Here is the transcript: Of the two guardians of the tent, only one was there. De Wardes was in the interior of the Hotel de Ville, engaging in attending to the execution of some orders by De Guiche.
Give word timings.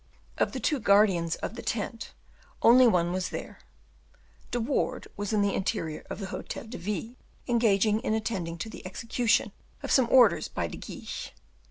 Of 0.39 0.51
the 0.53 0.59
two 0.59 0.79
guardians 0.79 1.35
of 1.43 1.53
the 1.53 1.61
tent, 1.61 2.11
only 2.63 2.87
one 2.87 3.11
was 3.11 3.29
there. 3.29 3.59
De 4.49 4.59
Wardes 4.59 5.07
was 5.15 5.31
in 5.31 5.43
the 5.43 5.53
interior 5.53 6.03
of 6.09 6.17
the 6.17 6.25
Hotel 6.33 6.63
de 6.65 6.79
Ville, 6.79 7.13
engaging 7.47 7.99
in 7.99 8.15
attending 8.15 8.57
to 8.57 8.67
the 8.67 8.83
execution 8.83 9.51
of 9.83 9.91
some 9.91 10.07
orders 10.09 10.47
by 10.47 10.65
De 10.65 10.77
Guiche. 10.77 11.33